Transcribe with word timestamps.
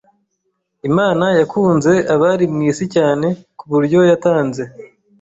Imana 0.89 1.25
yakunze 1.39 1.93
abari 2.13 2.45
mu 2.53 2.59
isi 2.69 2.85
cyane 2.95 3.27
ku 3.57 3.65
buryo 3.71 3.99
yatanze 4.09 4.63